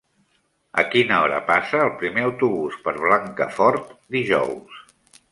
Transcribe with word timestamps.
A 0.83 0.83
quina 0.93 1.17
hora 1.25 1.41
passa 1.49 1.81
el 1.83 1.91
primer 1.99 2.23
autobús 2.29 2.77
per 2.87 2.93
Blancafort 3.03 3.93
dijous? 4.17 4.81